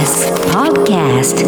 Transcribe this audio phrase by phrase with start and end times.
[0.00, 1.44] TBS Podcast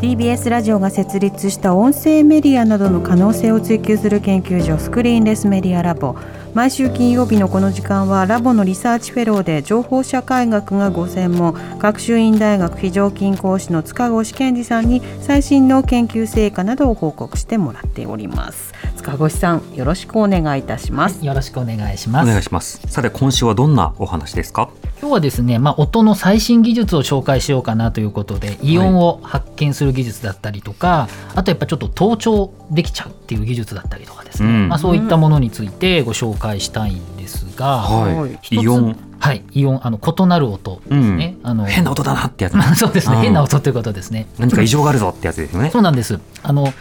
[0.00, 6.16] TBS ラジオが設立した音声メディアなどの可能性を追求する研究所スクリーンレスメディアラボ。
[6.54, 18.72] 毎週金曜日のこの時間はラボのリサーチフェローで情報社会学がご専門学習院大学非常勤講師の塚越健二さんに最新の研究成果などを報告してもらっております。
[19.04, 22.24] 塚越さんよろしくお願いいたします、よろしくお願いします。
[22.24, 22.80] お願いします。
[22.88, 24.70] さて今週はどんなお話ですか？
[24.98, 38.38] 今日はですね、まあ、音の最新技術を紹介しようかなということで、イオンを発見する技術だったりとか、あとやっぱちょっと盗聴できちゃうっていう技術だったりとかですね、うんまあ、そういったものについてご紹介したいんですが、はい。
[38.40, 38.96] 一つイオン？
[39.18, 41.36] はい、イオンあの異なる音ですね。
[41.42, 42.54] あの変な音だなってやつ。
[42.78, 44.26] そうですね、うん変な音ということですね。
[44.38, 45.70] 何か異常があるぞってやつですよね。
[45.70, 46.18] そうなんです。
[46.42, 46.72] あの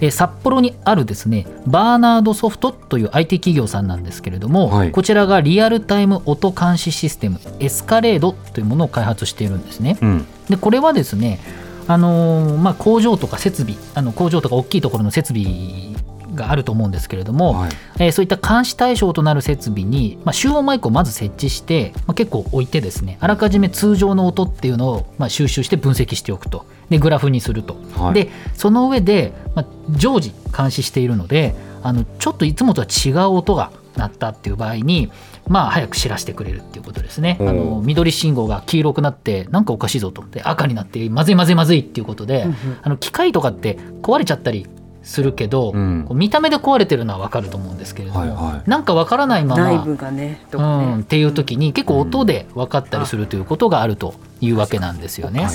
[0.00, 9.98] えー札幌にあるですねバーナードソフトという IT 企業さんなんですけれども、はいこちらがリアルタイム音監視システムエスカレードというものを開発しているんですね。
[10.00, 10.26] うん。
[10.48, 11.40] でこれはですね、
[11.88, 15.93] あのーまあ、工場とか設備あの工場とか大きいところの設備
[16.34, 17.70] があると思うんですけれども、はい。
[17.98, 26.66] えーそういった監視対象となる設備に、まあ、集音マイクをまず設置して、まあ、結構置いてですねあらかじめ通常の音っていうのを、まあ、収集して分析しておくと。
[26.90, 28.14] でグラフにすると、はい。
[28.14, 35.10] でその上で、まあ、常時監視しているのであのちょっといつもとは違う音が鳴ったっていう場合に
[35.46, 37.36] まあ早く知らせてくれるっていうことですね。
[37.40, 40.24] あの緑信号が黄色くなってなんかおかしいぞと。
[40.30, 42.46] で赤になってまずいまずいまずいっていうことで、
[42.82, 44.66] あの機械とかって壊れちゃったり
[45.04, 46.08] するけど、うん。
[46.12, 48.70] 見た目で壊れてるのは分かると思うんですけれども、はいはい。
[48.70, 55.46] なんか分からないまま内部がねとうかね、ん、っていう時に結構音で分かったりするということがあるというわけなんですよね。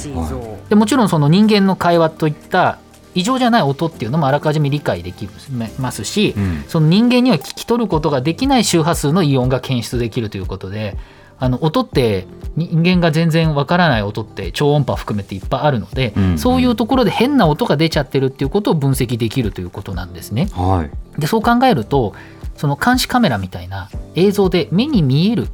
[0.69, 2.78] でもちろんその人間の会話といった
[3.16, 5.28] 異常じゃない音っていうのもあらかじめ理解でき
[5.80, 6.63] ますし、うん。
[6.67, 10.96] その人間には聞き取ることができない周波数のイオンが検出できるということで
[11.39, 20.47] あの音って人間が全然わからない音って超音波含めていっぱいあるので、うんそういうところで変な音が出ちゃってるっていうことを分析できるということなんですね。
[20.53, 21.22] はい。
[21.22, 22.13] でそう考えると
[22.55, 25.47] その監視カメラみたいな映像で目に見える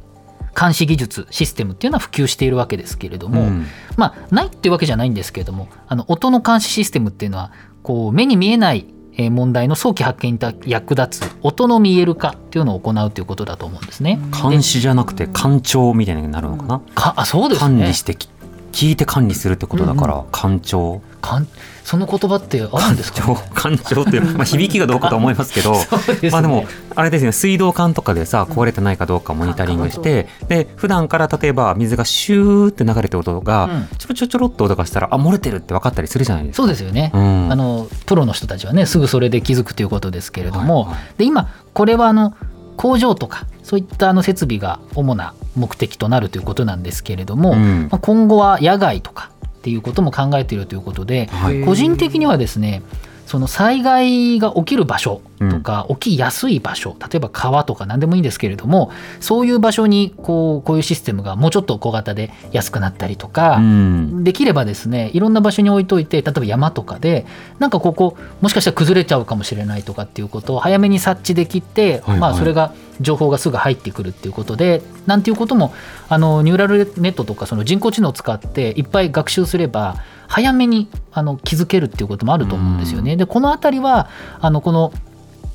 [0.58, 7.52] 監視技術システムっていうのは普及しているわけですけれども、うんまあないっていうわけじゃないんですけれどもあの音の監視システムっていうのは
[7.82, 8.86] こう目に見えない
[9.18, 14.18] えー問題の早期発見に役立つ音の見える化っていうのを行うということだと思うんですね。
[14.42, 16.80] 監視じゃなくて官庁みたいになるのかな？
[16.94, 18.28] かあそうですね管理してき
[18.72, 21.00] 聞いて管理するってことだから官庁。
[21.22, 21.48] かん
[21.82, 25.72] その言葉ってあるんですか、ね、官庁 っていうまあ響きがどうかと思いますけど。
[26.22, 26.30] ね。
[26.30, 33.88] まあでもあれですね水道管とかでさ壊れてないかどうかモニタリングしてで普段から例えば水がシューって流れてる音がうん。
[33.98, 36.62] ちょろちょろちょろっと音がしたらあ漏れてるって分かったりするじゃないですか。
[36.62, 37.48] そうですよね、うん。
[37.50, 40.98] あのプロの人たちはねすぐそれで気づくということですけれども、はいはい。
[41.18, 42.34] で今これはあの
[42.76, 47.88] 工場とかそういったあの設備が主な目的となるということなんですけれども、うん。
[47.90, 51.64] まあ、今後は野外とかっていうことも考えているということで、はい。
[51.64, 52.82] 個人的にはですね
[53.26, 64.24] その災害が起きる場所とか、起きやすい場所例えば川とか何でもいいんですけれどもそういう場所にこうこういうシステムがもうちょっと小型で安くなったりとか、うん。
[64.24, 67.26] できればですねいろんな場所に置いといて例えば山とかで
[67.58, 72.20] なんかここもしかしたら崩れちゃうかもしれないとかっていうことを早めに察知できて、はいはい。
[72.20, 75.74] まあ、それが情報がすぐ入ってくるっていうことでなんていうことも
[76.08, 79.96] あのニューラルネットとかその人工知能を使っていっぱい学習すれば
[80.28, 83.16] 早めにあの気づけるっていうこともあると思うんですよね。
[83.16, 84.08] でこの辺りは
[84.40, 84.92] あのこの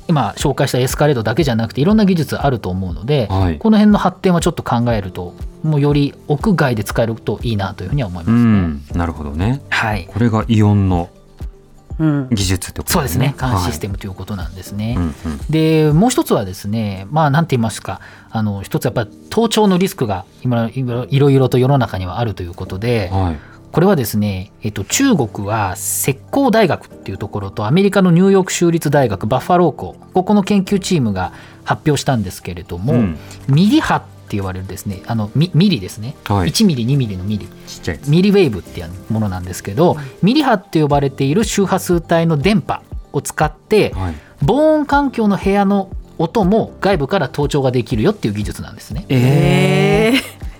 [0.08, 3.58] 今紹介したエスカレードだけじゃなくていろんな技術あると思うので、はい。
[3.58, 8.40] この辺の発展はちょっと考えるともうより屋外で使えるといいなというふうには思いますうね。
[8.42, 8.82] ん。
[8.94, 9.62] なるほどね。
[9.70, 10.06] はい。
[10.12, 11.08] これがイオンの
[11.98, 13.34] うん技術ってことそうですね。
[13.38, 13.80] 監視シスム。
[13.80, 14.94] テムということなんですね。
[14.96, 18.00] うんうんでもう一つはですねまあなんて言いますか。
[18.30, 31.32] あの一つやっぱり盗聴のリスクが今いろいろいろと世の中にはあるということではいこれはですね、えっと、中国は石膏大学っていうところとアメリカのニューヨーク州立大学バッファロー校ここの研究チームが
[31.64, 34.02] 発表したんですけれども、うんミリ波っ
[34.32, 38.10] て言われるですねあのミミリですね、はい1ミリ2ミリのミリちっちゃいやつ。
[38.10, 42.82] ミリウェーブっていうものなんですけど、ミリ波って呼ばれている周波数帯の電波
[43.12, 44.14] を使って、はい。
[44.42, 49.06] 防音環境の部屋の音も外部から盗聴ができるよっていう技術なんですね。
[49.08, 49.91] ええ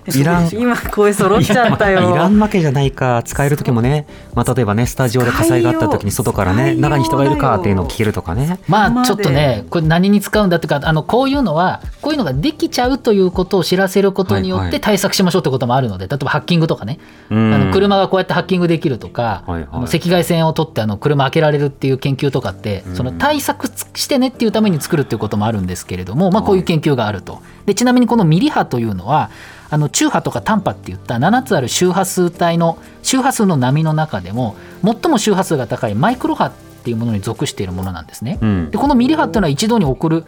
[0.07, 0.49] いらん。
[0.51, 2.11] 今声揃っちゃったよ。
[2.11, 4.05] いらんわけじゃないか使える時もね、
[4.35, 8.59] まあ、例えばねスタジオで火災があった時に外からね中に人がいるかっていうのを聞けるとかね。
[8.67, 14.69] まあちょっとねこれ何に使うんだっていうかあのこういうのはこういうのができちゃうということを知らせることによはいはい。
[14.69, 16.99] って対策しましょうってこともあるので例えばハッキングとかね。
[17.29, 17.53] うん。
[17.53, 19.67] あの車がこうやってハッキングできるとか、はいはい。
[19.71, 27.41] あの赤外線を取ってあの車開けられるっていう研究とかって、その対策してねっていうために作るっていうこともあるんですけれども、まあ、こういう研究があると。
[27.65, 29.29] でちなみにこのミリ波というのは
[29.73, 36.51] あの中波とか単波っていった7つある周波数帯の周波数の波の中でも最も周波数が高いマイクロ波っ
[36.83, 38.37] ていうものに属しているものなんですね。
[38.39, 40.25] うんでこのミリ波っていうのは一度に送る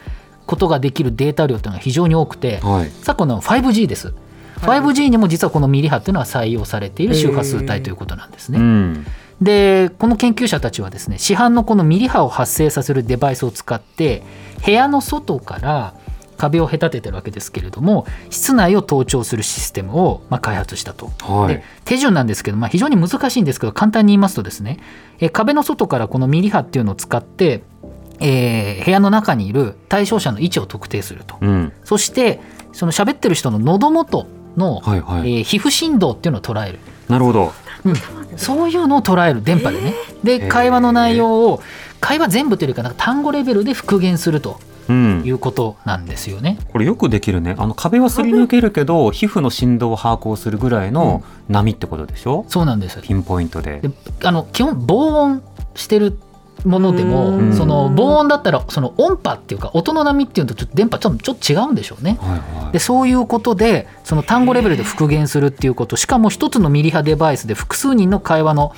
[0.48, 4.16] ことができるデータ量っていうのが非常に多くて、はい昨今の 5G です。
[4.62, 8.58] 5G にも実はこのミリ波っていうのは採用されている周波数帯ということなんですね。
[8.58, 9.06] うん
[9.44, 14.24] でこの研究者たちはですね市販のこのミリ波を発生させるデバイスを使って
[14.66, 15.94] 部屋の外から
[16.38, 21.12] 壁を隔ててるわけですけれども室内を盗聴するシステムをまあ開発したと。
[21.22, 24.80] はいで手順なんですけど、まあ、非常に難しいんですけど簡単に言いますとですね
[25.20, 27.64] え壁の外からこのミリ波っていうのを使って、
[28.20, 31.38] えー部屋の中にいる対象者の位置を特定すると。
[31.42, 32.40] うんそして
[32.74, 34.28] その喋ってる人の喉元
[34.58, 36.80] の、はいはいえー皮膚振動っていうのを捉える。
[37.08, 37.54] なるほど
[38.38, 39.94] そういうのを捉える電波でね。
[40.24, 41.62] でー会話の内容を
[42.02, 46.58] 会話全部というよりかなんか単語レベルで復元するとうんいうことなんですよね。
[46.72, 47.56] これよくできるね。
[47.58, 53.02] あの壁はすり抜けるけど皮膚の振動を把握をするぐらいの波ってことでしょ、そうなんです。
[53.02, 53.82] ピンポイントで。
[53.82, 53.90] で
[54.24, 55.44] あの基本防音
[55.76, 56.18] してる
[56.64, 57.54] ものでもうん。
[57.54, 62.18] その防音だったらその音波っていうか音の波っていうのとちょっと電波ちょっとちょっと違うんでしょうね。
[62.22, 62.30] はい
[62.64, 62.74] はい。
[62.74, 65.96] でそういうことでその単語レベルで復元するっていうこと。
[65.96, 68.74] しかも一つのミリ波デバイスで複数人の会話の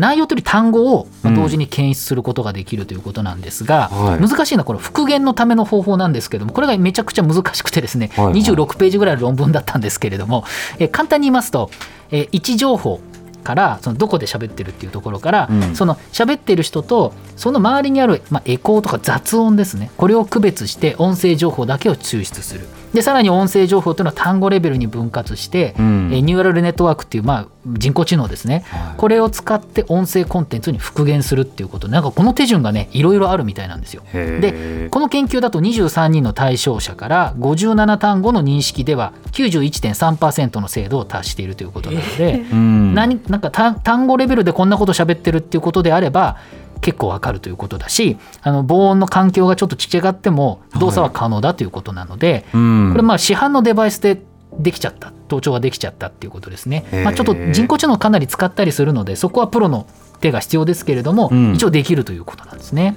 [0.00, 4.20] 内容というより単語をまあ同時に検出することができるということなんですが、はい。
[4.20, 8.24] 難しいのはこの復元のための方法なんですけどもこれがめちゃくちゃ難しくてですね、はい。
[8.26, 10.44] はい26ページぐらいの論文だったんですけれども、
[10.78, 11.70] えー簡単に言いますと、
[12.10, 13.00] えー位置情報
[13.44, 15.76] からそのどこで喋ってるっていうところから、うん。
[15.76, 19.90] その喋ってる人とその周りにある、まあ、エコーとか雑音ですね。
[19.96, 26.10] これを区別して音声情報だけを抽出するでさらに音声情報というのは単語レベルに分割して、うん。
[26.12, 28.96] えーニューラルネットワークっていう、まあ、人工知能ですね、はい。
[28.96, 31.88] これを使って音声コンテンツに復元するっていうこと。
[31.88, 34.02] なんかこの手順がねいろいろあるみたいなんですよ。
[34.12, 42.94] でこの研究だと23人の対象者から57単語の認識では91.3%の精度を達しているということなので、うん。
[42.94, 46.38] 何なんか単単語レベルでこんなこと喋ってるっていうことであれば
[46.80, 52.90] 結構わかるということだしあの防音の環境がちょっと違っても動作は可能だということなので、うん。
[52.92, 54.22] これまあ市販のデバイスで
[54.58, 56.84] できちゃった盗聴ができちゃったっていうことですね。
[57.04, 59.86] まあ、ちょっと人工知能かなり使ったりするのでそこはプロの
[60.20, 61.54] 手が必要ですけれども、うん。
[61.54, 62.96] 一応できるということなんですね。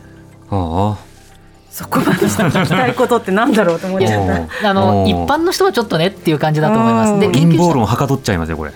[0.50, 0.98] あ
[1.70, 4.70] そこまでした聞きたいことってなんだろうと思っあちゃった。
[4.70, 7.20] あの一般の人はちょっとねっていう感じだと思います。
[7.20, 7.32] でうん。
[7.32, 8.72] 研究者陰謀論はかどっちゃいますよこれ。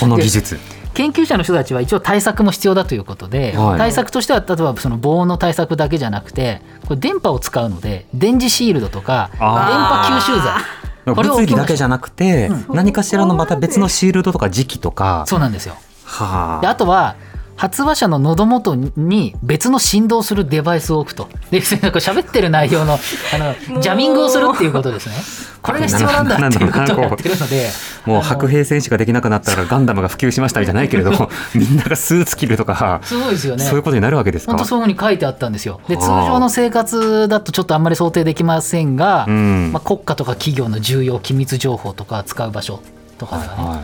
[0.00, 0.58] この技術
[0.96, 3.78] 研究者の人たちは一応対策も必要だということで、はい。
[3.78, 11.14] 対策としては例えばその防音の対策だけじゃなくてこれ電波を使うので電磁シールドとか電あ波吸収剤。
[11.14, 15.24] これを物理だけじゃなくて、う何かしらのまた別のシールドとか磁気とか。
[15.28, 15.74] そうなんですよ。
[15.74, 16.68] ではあ。
[16.68, 17.14] あとは
[17.56, 21.28] 発話者の喉元に別の振動するデバイスを置くと。
[21.50, 25.14] で、なんか喋ってる内容の、あの、 ジャミングをするっていうことですね。
[25.62, 27.70] これが必要なんだっていうことをやってるので。
[28.06, 33.64] もう白兵戦士ができなくなったからガンダムが普及しましたじゃないけれども みんながスーツ着るとかすごいですよね。
[33.64, 34.52] そういうことになるわけですか？
[34.52, 35.80] 本当そういうふうに書いてあったんですよ。
[35.88, 42.80] で、はあ通常の生活だとちょっとあんまり想定できませんが、うんまあ、国家とか企業の重要機密情報とか使う場所
[43.18, 43.80] とかではね、は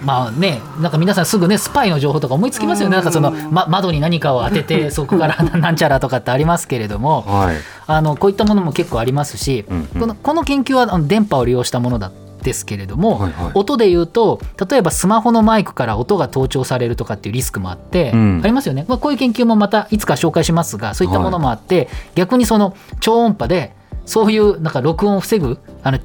[0.00, 2.96] まあね、なんか皆さんすぐね、スパイの情報とか思いつきますよね。
[2.96, 7.24] なんかその、ま、窓に何かを当てて、そこから なんちゃらとかってありますけれども。
[7.26, 7.56] い、はい。
[7.86, 10.00] あの、こういったものも結構ありますし、うんうん。
[10.00, 12.10] このこの研究は電波を利用したものだ
[12.42, 13.50] ですけれども、はいはい。
[13.54, 18.40] 音で言うと例えばスマホのマイクから音が盗聴されるとかっていうリスクもあって、うん。
[18.42, 23.74] ありますよね、まあ、こういう研究もまたいつか紹介しますがそういったものもあって、逆にその超音波で
[24.04, 25.98] そういうなんか録音を防ぐあの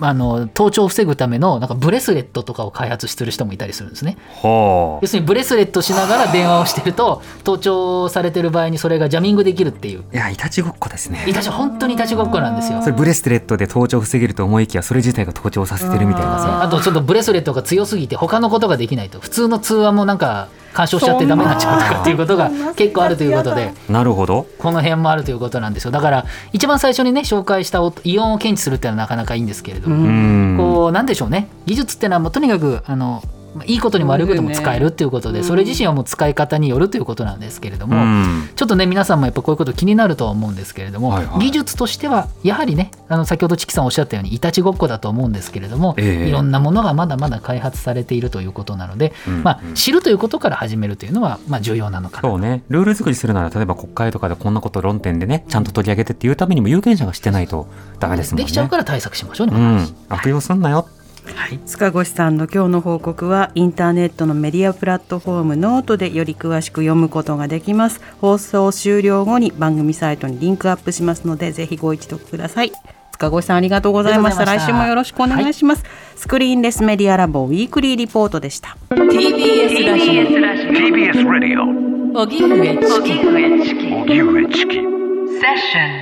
[0.00, 4.16] あの盗聴を防ぐためのなんかブレスレットとかを開発してる人もいたりするんですね。
[4.42, 10.04] は要するにブレスレットしながら電話をしてると盗聴されてる場合にそれがジャミングできるっていう。
[10.12, 11.24] あいやいたちごっこですね。
[11.26, 12.80] いたち本当にいたちごっこなんですよ。
[12.80, 12.90] そ。
[12.90, 16.62] れブレスレットで盗聴を防げると思いきやそれ自体が盗聴させてるみたいなさ。
[16.62, 19.18] あとちょっとブレスレットが強すぎて他のことができないと。
[19.18, 24.46] 普通の通話もなんか干渉しちゃってダメになっちゃうとかっていうことが結構あるということでなるほど。
[24.58, 25.90] この辺もあるということなんですよ。
[25.90, 30.56] だから一番最初にね紹介した音イオンを検知するっていうのはなかなかいいんですけれども、うん。
[30.58, 31.48] こうなんでしょうね。
[31.66, 33.22] 技術っていうのはもうとにかくあの
[33.54, 38.48] まあいいことにも悪いことも使えるっていうことでそれ自身はもう使い方によるということなんですけれども、うん。
[38.54, 41.38] ちょっとね皆さんもやっぱこういうこと気になるとは思うんですけれども、はいはい。
[41.40, 46.28] 技術としてはやはりねあの先ほどチキさんおっしゃったようにいたちごっこだと思うんですけれども、ええ。
[46.28, 52.28] いろんなものがまだまだ開発されているということなので、うんまあ、知るということから始めるというのは、まあ、重要なのかな。
[52.28, 57.66] そうね、ルール作りするなら例えば国会とかでこんなこと論点でねちゃんと取り上げてっていうためにも有権者がしてないと
[57.98, 58.44] ダメですもんね。
[58.44, 60.88] できちゃうから対策しましょうね、うん、悪用すんなよ。
[61.66, 68.00] 塚越さんの今日の報告はインターネットのメディアプラットフォームノートでより詳しく読むことができます。
[68.20, 72.72] 放送終了後に番組サイトにリンクアップしますのでぜひご一読ください。
[73.12, 74.42] 塚越さんありがとうございました。
[74.42, 75.84] ありがとうございました来週もよろしくお願いします、
[76.16, 78.76] スクリーンレスメディアラボウィークリーリポートでした。
[78.90, 81.62] TBS ラジ TBS Radio
[82.14, 83.12] オ荻上チキ
[83.94, 86.01] 荻上チキセッショ